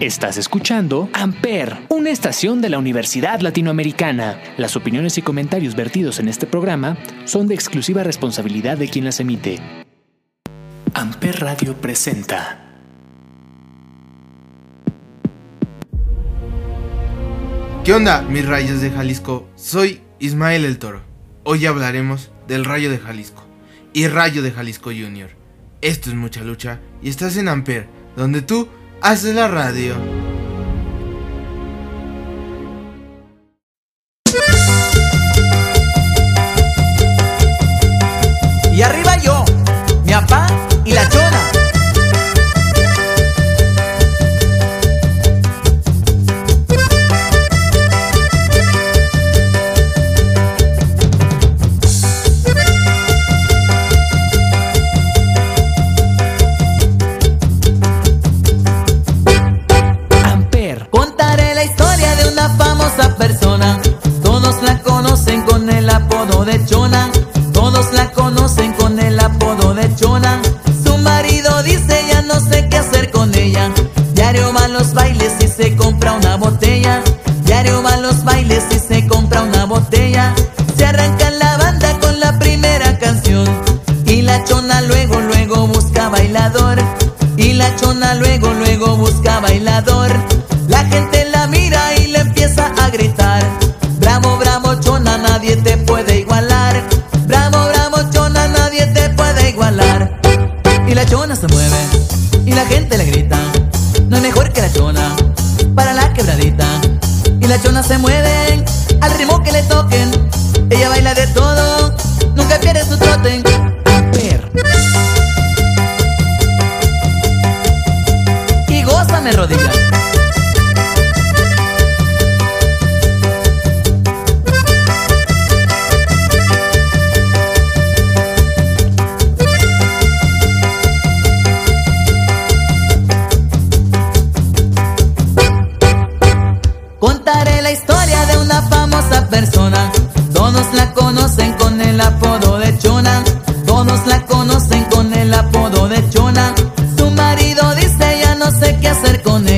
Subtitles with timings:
[0.00, 4.40] Estás escuchando Amper, una estación de la Universidad Latinoamericana.
[4.56, 9.20] Las opiniones y comentarios vertidos en este programa son de exclusiva responsabilidad de quien las
[9.20, 9.60] emite.
[10.94, 12.80] Amper Radio presenta.
[17.84, 19.50] ¿Qué onda, mis rayos de Jalisco?
[19.54, 21.02] Soy Ismael el Toro.
[21.44, 23.44] Hoy hablaremos del Rayo de Jalisco
[23.92, 25.28] y Rayo de Jalisco Junior.
[25.82, 27.86] Esto es mucha lucha y estás en Amper,
[28.16, 28.66] donde tú
[29.00, 29.94] haces la radio.
[101.36, 101.69] Se mueve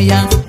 [0.02, 0.41] yeah.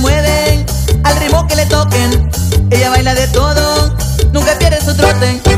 [0.00, 0.66] La chona se mueve
[1.04, 2.30] al ritmo que le toquen.
[2.70, 3.94] Ella baila de todo,
[4.32, 5.49] nunca pierde su trote.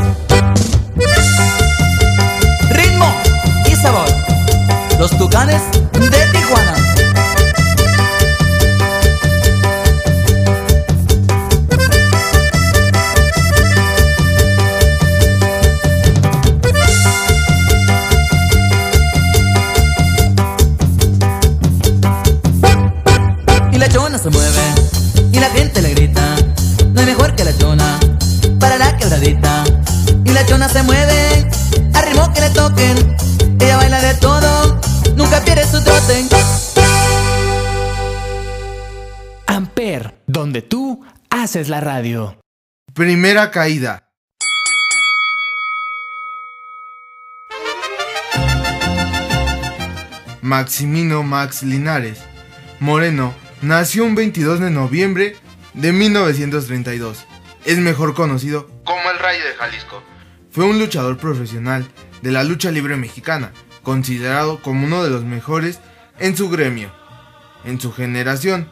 [41.53, 42.35] Haces la radio.
[42.95, 44.09] Primera caída.
[50.41, 52.23] Maximino Max Linares
[52.79, 55.35] Moreno nació un 22 de noviembre
[55.75, 57.23] de 1932.
[57.65, 60.01] Es mejor conocido como el Rayo de Jalisco.
[60.49, 61.85] Fue un luchador profesional
[62.23, 63.53] de la lucha libre mexicana,
[63.83, 65.79] considerado como uno de los mejores
[66.17, 66.91] en su gremio.
[67.63, 68.71] En su generación,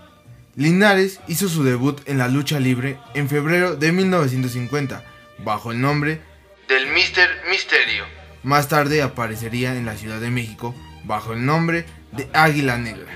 [0.56, 5.02] Linares hizo su debut en la lucha libre en febrero de 1950,
[5.46, 6.20] bajo el nombre
[6.68, 7.50] del Mr.
[7.50, 8.04] Misterio.
[8.44, 10.76] Más tarde aparecería en la Ciudad de México
[11.06, 13.12] bajo el nombre de Águila Negra.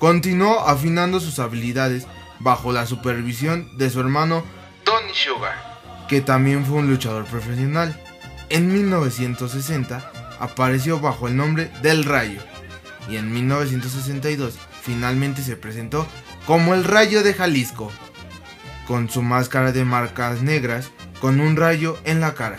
[0.00, 2.08] Continuó afinando sus habilidades
[2.40, 4.44] bajo la supervisión de su hermano
[4.82, 5.78] Tony Sugar,
[6.08, 7.96] que también fue un luchador profesional.
[8.48, 12.40] En 1960 apareció bajo el nombre del Rayo
[13.08, 16.06] y en 1962 finalmente se presentó
[16.48, 17.92] como el Rayo de Jalisco,
[18.86, 20.90] con su máscara de marcas negras
[21.20, 22.56] con un rayo en la cara.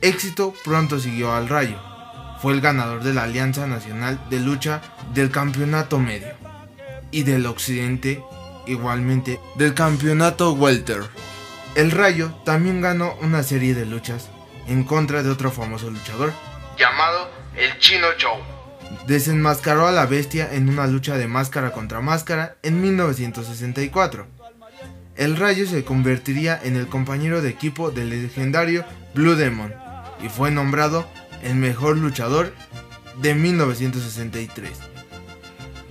[0.00, 1.78] Éxito pronto siguió al Rayo.
[2.40, 4.80] fue el ganador de la Alianza Nacional de Lucha
[5.14, 6.34] del Campeonato Medio
[7.12, 8.20] y del Occidente
[8.66, 11.04] igualmente del Campeonato Welter.
[11.76, 14.28] El Rayo también ganó una serie de luchas
[14.66, 16.32] en contra de otro famoso luchador
[16.76, 18.61] llamado el Chino Joe.
[19.06, 24.26] Desenmascaró a la bestia en una lucha de máscara contra máscara en 1964.
[25.16, 28.84] El Rayo se convertiría en el compañero de equipo del legendario
[29.14, 29.74] Blue Demon
[30.22, 31.06] y fue nombrado
[31.42, 32.52] el mejor luchador
[33.20, 34.70] de 1963.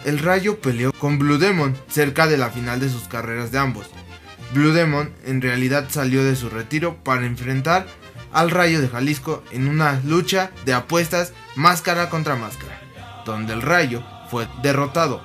[0.05, 3.87] El Rayo peleó con Blue Demon cerca de la final de sus carreras de ambos.
[4.53, 7.85] Blue Demon en realidad salió de su retiro para enfrentar
[8.33, 12.80] al Rayo de Jalisco en una lucha de apuestas máscara contra máscara,
[13.31, 15.23] donde el Rayo fue derrotado,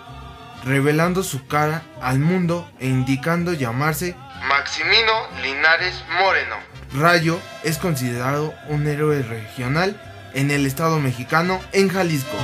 [0.64, 4.16] revelando su cara al mundo e indicando llamarse
[4.48, 5.12] Maximino
[5.42, 6.56] Linares Moreno.
[6.94, 10.00] Rayo es considerado un héroe regional
[10.34, 12.36] en el estado mexicano en Jalisco.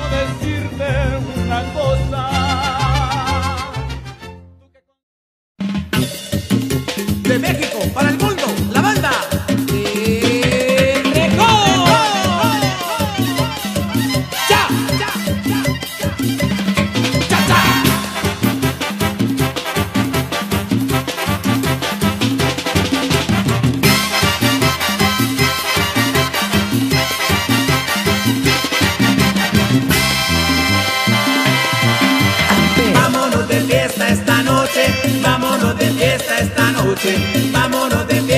[34.72, 37.16] Noche, vámonos de fiesta esta noche,
[37.52, 38.31] vámonos de fiesta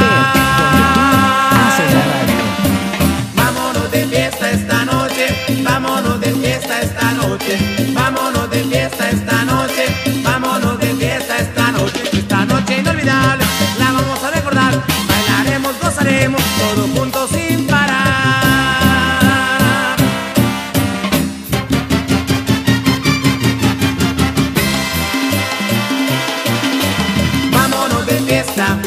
[3.36, 5.24] Vámonos de fiesta esta noche,
[5.62, 7.58] vámonos de fiesta esta noche,
[7.94, 9.84] vámonos de fiesta esta noche,
[10.22, 12.00] vámonos de fiesta esta noche.
[12.12, 13.44] Esta noche inolvidable,
[13.78, 14.72] la vamos a recordar,
[15.08, 18.08] bailaremos, gozaremos, todos juntos sin parar.
[27.52, 28.78] Vámonos de fiesta,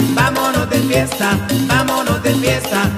[1.67, 2.89] vámonos de fiesta,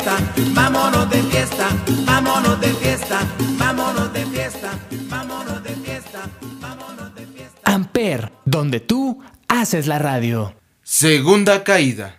[0.00, 0.18] fiesta,
[0.54, 1.68] vámonos de fiesta,
[2.06, 3.20] vámonos de fiesta,
[3.58, 4.70] vámonos de fiesta,
[5.08, 6.30] vámonos de fiesta,
[6.60, 7.60] vámonos de fiesta.
[7.64, 10.54] Amper, donde tú haces la radio.
[10.82, 12.16] Segunda caída.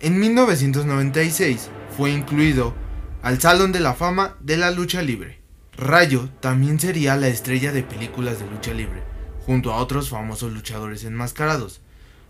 [0.00, 2.74] En 1996 fue incluido
[3.22, 5.39] al Salón de la Fama de la Lucha Libre.
[5.80, 9.02] Rayo también sería la estrella de películas de lucha libre,
[9.46, 11.80] junto a otros famosos luchadores enmascarados.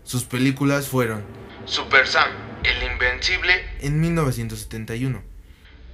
[0.05, 1.25] Sus películas fueron
[1.65, 2.29] Super Sam,
[2.63, 5.21] El Invencible en 1971,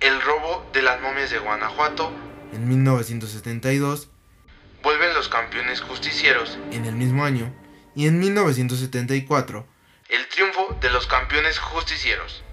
[0.01, 2.11] El robo de las momias de Guanajuato
[2.53, 4.11] en 1972,
[4.83, 7.51] Vuelven los campeones justicieros en el mismo año
[7.95, 9.65] y en 1974,
[10.09, 12.43] El triunfo de los campeones justicieros.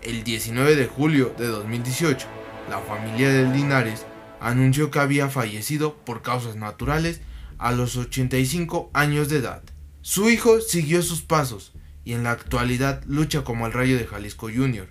[0.00, 2.28] El 19 de julio de 2018,
[2.70, 4.06] la familia de Linares
[4.40, 7.20] anunció que había fallecido por causas naturales
[7.58, 9.62] a los 85 años de edad.
[10.00, 14.48] Su hijo siguió sus pasos y en la actualidad lucha como el Rayo de Jalisco
[14.54, 14.88] Jr.,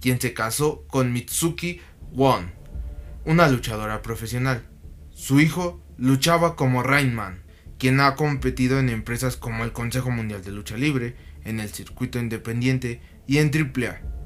[0.00, 1.80] quien se casó con Mitsuki
[2.12, 2.52] Won,
[3.24, 4.62] una luchadora profesional.
[5.12, 7.42] Su hijo luchaba como Rainman,
[7.78, 12.18] quien ha competido en empresas como el Consejo Mundial de Lucha Libre, en el circuito
[12.18, 14.19] independiente y en AAA.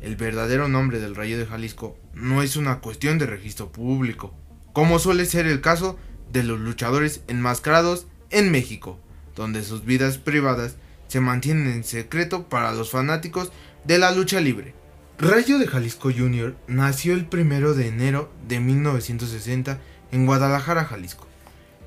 [0.00, 4.34] El verdadero nombre del Rayo de Jalisco no es una cuestión de registro público,
[4.72, 5.98] como suele ser el caso
[6.32, 8.98] de los luchadores enmascarados en México,
[9.36, 10.76] donde sus vidas privadas
[11.08, 13.52] se mantienen en secreto para los fanáticos
[13.84, 14.74] de la lucha libre.
[15.18, 16.56] Rayo de Jalisco Jr.
[16.66, 19.78] nació el 1 de enero de 1960
[20.12, 21.26] en Guadalajara, Jalisco,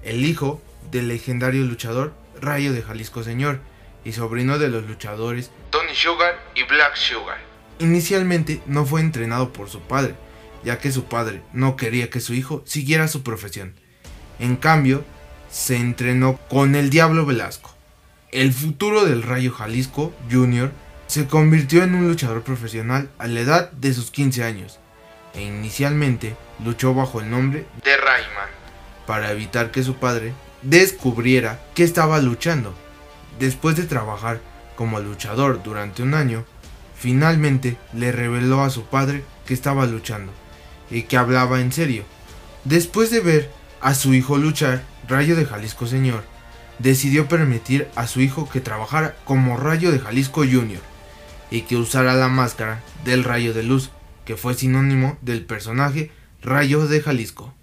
[0.03, 3.60] el hijo del legendario luchador Rayo de Jalisco Señor
[4.03, 7.52] y sobrino de los luchadores Tony Sugar y Black Sugar.
[7.80, 10.15] Inicialmente no fue entrenado por su padre,
[10.63, 13.74] ya que su padre no quería que su hijo siguiera su profesión.
[14.39, 15.03] En cambio,
[15.50, 17.75] se entrenó con el Diablo Velasco.
[18.32, 20.72] El futuro del Rayo Jalisco Jr.
[21.08, 24.80] se convirtió en un luchador profesional a la edad de sus 15 años
[25.36, 28.50] e inicialmente luchó bajo el nombre de Rayman
[29.06, 32.74] para evitar que su padre descubriera que estaba luchando.
[33.39, 34.39] Después de trabajar
[34.75, 36.46] como luchador durante un año,
[37.03, 40.31] finalmente le reveló a su padre que estaba luchando
[40.89, 42.05] y que hablaba en serio.
[42.63, 46.24] Después de ver a su hijo luchar, Rayo de Jalisco Señor
[46.79, 50.79] decidió permitir a su hijo que trabajara como Rayo de Jalisco Jr.
[51.51, 53.89] y que usara la máscara del Rayo de Luz,
[54.24, 56.10] que fue sinónimo del personaje
[56.41, 57.53] Rayo de Jalisco.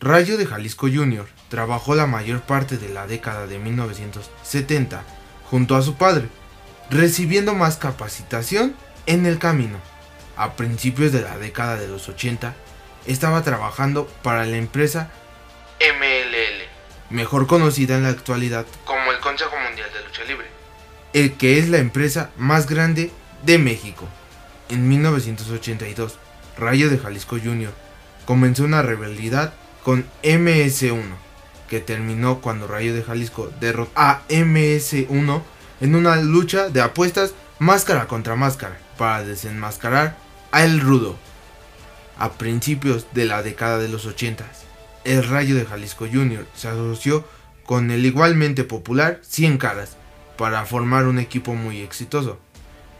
[0.00, 1.26] Rayo de Jalisco Jr.
[1.48, 5.02] trabajó la mayor parte de la década de 1970
[5.50, 6.28] junto a su padre,
[6.90, 8.74] recibiendo más capacitación
[9.06, 9.78] en el camino.
[10.36, 12.54] A principios de la década de los 80,
[13.06, 15.10] estaba trabajando para la empresa
[15.80, 20.46] MLL, mejor conocida en la actualidad como el Consejo Mundial de Lucha Libre,
[21.12, 23.10] el que es la empresa más grande
[23.44, 24.08] de México.
[24.68, 26.18] En 1982,
[26.56, 27.72] Rayo de Jalisco Jr.
[28.24, 31.14] comenzó una rivalidad con MS1,
[31.68, 35.42] que terminó cuando Rayo de Jalisco derrotó a MS1
[35.82, 40.16] en una lucha de apuestas máscara contra máscara para desenmascarar
[40.52, 41.16] a El Rudo.
[42.16, 44.44] A principios de la década de los 80,
[45.02, 46.46] el Rayo de Jalisco Jr.
[46.54, 47.26] se asoció
[47.66, 49.96] con el igualmente popular 100 Caras
[50.38, 52.38] para formar un equipo muy exitoso,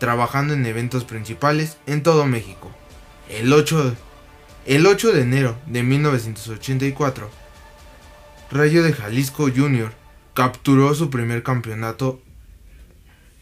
[0.00, 2.72] trabajando en eventos principales en todo México.
[3.28, 3.94] El 8,
[4.66, 7.30] el 8 de enero de 1984,
[8.50, 9.92] Rayo de Jalisco Jr.
[10.34, 12.20] capturó su primer campeonato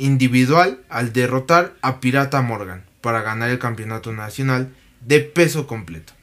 [0.00, 6.14] individual al derrotar a Pirata Morgan para ganar el campeonato nacional de peso completo.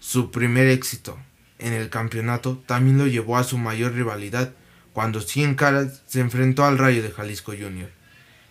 [0.00, 1.16] Su primer éxito
[1.60, 4.52] en el campeonato también lo llevó a su mayor rivalidad
[4.92, 7.90] cuando Cien Caras se enfrentó al Rayo de Jalisco Jr.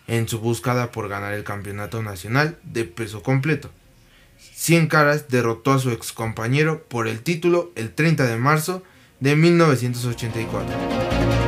[0.06, 3.70] en su búsqueda por ganar el campeonato nacional de peso completo.
[4.38, 8.82] Cien Caras derrotó a su ex compañero por el título el 30 de marzo
[9.20, 11.41] de 1984.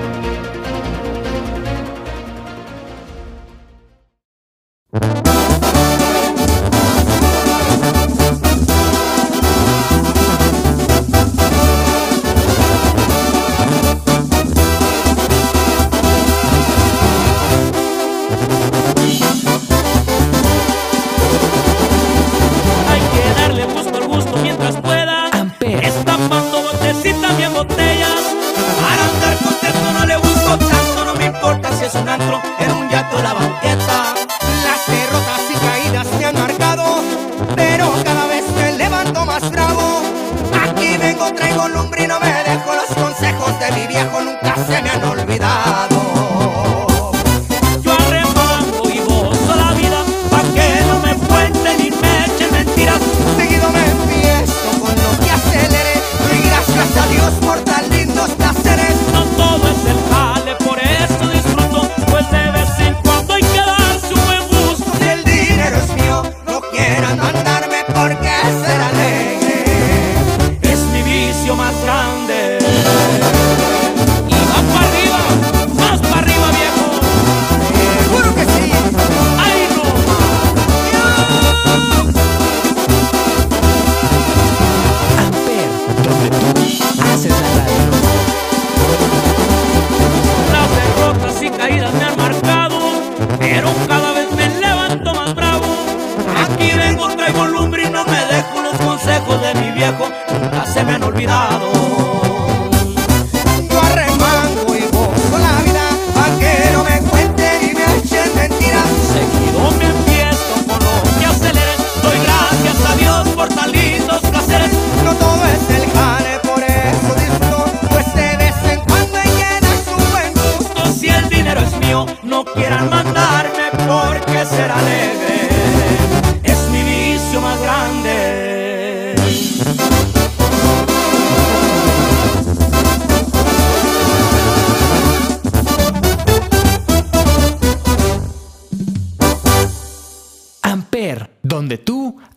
[44.69, 45.14] Más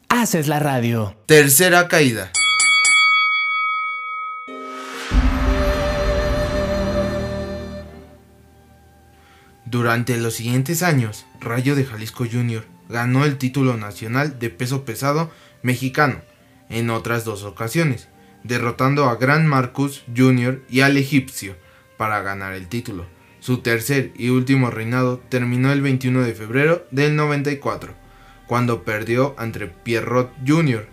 [0.10, 1.16] Haces la radio.
[1.26, 2.32] Tercera caída.
[9.66, 12.64] Durante los siguientes años, Rayo de Jalisco Jr.
[12.90, 15.32] ganó el título nacional de peso pesado
[15.64, 16.22] mexicano
[16.70, 18.10] en otras dos ocasiones,
[18.44, 20.62] derrotando a Gran Marcus Jr.
[20.70, 21.56] y al egipcio
[21.98, 23.08] para ganar el título.
[23.40, 28.07] Su tercer y último reinado terminó el 21 de febrero del 94,
[28.48, 30.88] cuando perdió ante Pierrot Jr.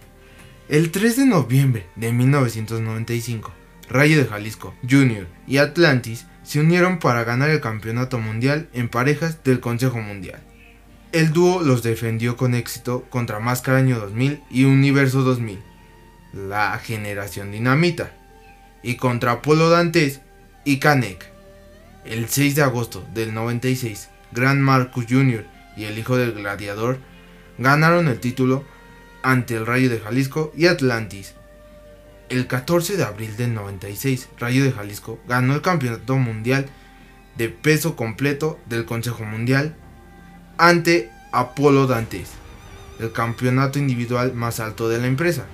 [0.68, 3.52] El 3 de noviembre de 1995,
[3.88, 5.26] Rayo de Jalisco Jr.
[5.46, 10.42] y Atlantis se unieron para ganar el campeonato mundial en parejas del Consejo Mundial.
[11.12, 15.60] El dúo los defendió con éxito contra Máscara Año 2000 y Universo 2000,
[16.32, 18.12] la generación dinamita,
[18.82, 20.20] y contra Apolo Dantes
[20.64, 21.30] y Canek.
[22.04, 25.46] El 6 de agosto del 96, Gran Marcus Jr.
[25.76, 26.98] y el hijo del gladiador
[27.58, 28.64] ganaron el título
[29.22, 31.34] ante el Rayo de Jalisco y Atlantis
[32.28, 36.66] el 14 de abril del 96, Rayo de Jalisco ganó el Campeonato Mundial
[37.36, 39.76] de Peso Completo del Consejo Mundial
[40.56, 42.30] ante Apolo Dantes,
[42.98, 45.46] el campeonato individual más alto de la empresa.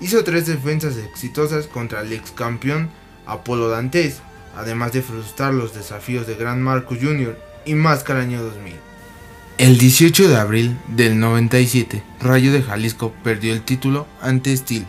[0.00, 2.90] Hizo tres defensas exitosas contra el ex campeón
[3.26, 4.20] Apolo Dantes,
[4.56, 7.38] además de frustrar los desafíos de Gran Marcus Jr.
[7.66, 8.89] y Máscara Año 2000.
[9.60, 14.86] El 18 de abril del 97, Rayo de Jalisco perdió el título ante Steel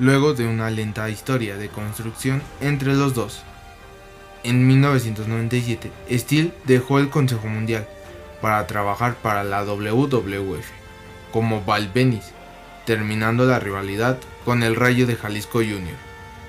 [0.00, 3.44] luego de una lenta historia de construcción entre los dos.
[4.42, 7.86] En 1997, Steel dejó el Consejo Mundial
[8.42, 10.66] para trabajar para la WWF
[11.30, 11.92] como Val
[12.84, 15.94] terminando la rivalidad con el Rayo de Jalisco Jr.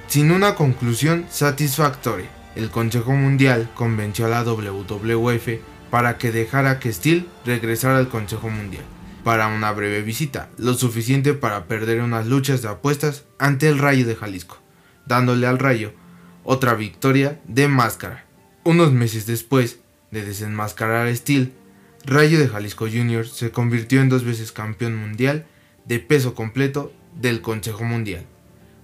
[0.07, 6.91] Sin una conclusión satisfactoria, el Consejo Mundial convenció a la WWF para que dejara que
[6.91, 8.86] Steel regresara al Consejo Mundial
[9.23, 14.08] para una breve visita, lo suficiente para perder unas luchas de apuestas ante el Rayo
[14.08, 14.58] de Jalisco,
[15.06, 15.93] dándole al Rayo
[16.43, 18.25] otra victoria de máscara.
[18.63, 21.54] Unos meses después de desenmascarar a Steel,
[22.06, 23.27] Rayo de Jalisco Jr.
[23.27, 25.45] se convirtió en dos veces campeón mundial
[25.86, 28.25] de peso completo del Consejo Mundial,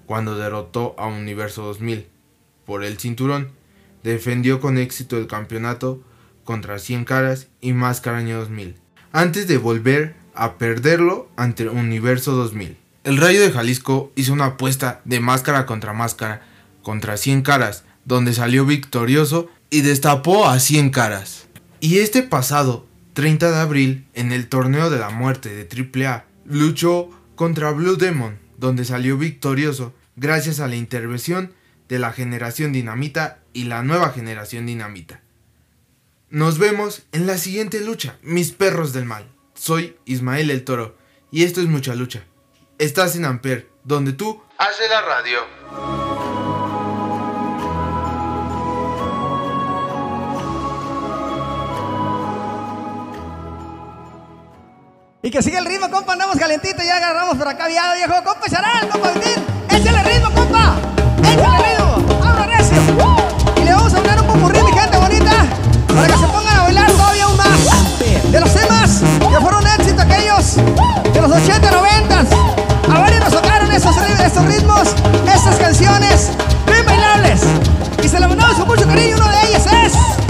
[0.06, 2.08] cuando derrotó a Universo 2000
[2.65, 3.52] por el cinturón,
[4.04, 6.04] defendió con éxito el campeonato
[6.47, 8.75] contra 100 caras y Máscara Año 2000,
[9.12, 12.77] antes de volver a perderlo ante Universo 2000.
[13.03, 16.41] El Rayo de Jalisco hizo una apuesta de máscara contra máscara
[16.81, 21.47] contra 100 caras, donde salió victorioso y destapó a 100 caras.
[21.81, 27.10] Y este pasado 30 de abril, en el torneo de la muerte de AAA, luchó
[27.36, 31.51] contra Blue Demon, donde salió victorioso gracias a la intervención
[31.89, 35.21] de la generación dinamita y la nueva generación dinamita.
[36.30, 39.32] Nos vemos en la siguiente lucha, mis perros del mal.
[39.54, 40.98] Soy Ismael el Toro
[41.32, 42.26] y esto es Mucha Lucha.
[42.80, 45.40] Estás en Amper, donde tú haces la radio.
[55.22, 58.50] Y que sigue el ritmo, compa, andamos calentito, ya agarramos por acá viado, viejo, compa,
[58.50, 59.13] charal, compa.
[59.70, 60.76] Échale el ritmo, compa,
[65.97, 67.99] para que se pongan a bailar todavía aún más.
[68.31, 70.55] De los temas que fueron éxitos aquellos
[71.12, 72.19] de los 80, 90.
[72.19, 74.89] A y nos tocaron esos, esos ritmos,
[75.33, 76.29] esas canciones
[76.67, 77.41] bien bailables.
[78.03, 80.27] Y se la mandamos con mucho cariño, uno de ellos es...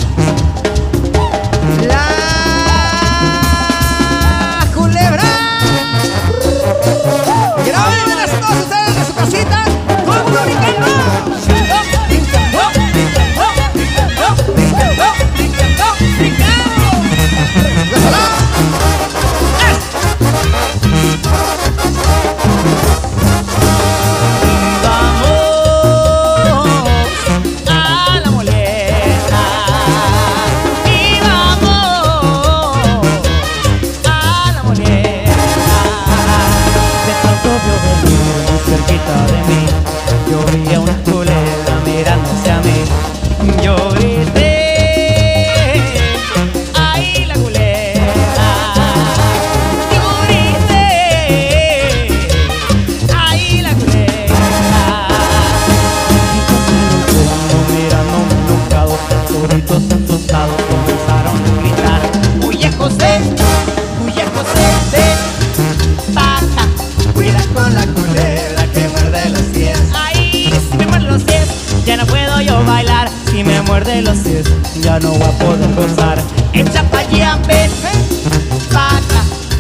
[73.32, 74.46] Si me muerde los pies
[74.82, 76.22] ya no voy a poder gozar.
[76.54, 78.02] Echa pa' allá, ven, ven,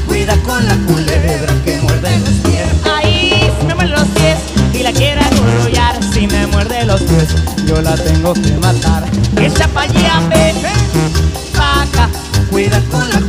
[0.07, 2.67] Cuida con la culebra que muerde los pies.
[2.85, 4.37] Ahí, si me muerde los pies
[4.71, 5.99] y la quiere arrollar.
[6.13, 7.29] Si me muerde los pies
[7.65, 9.05] yo la tengo que matar.
[9.41, 12.09] Echa pa' allá, ven, ven, eh, pa' acá
[12.51, 13.26] Cuida con la culebra.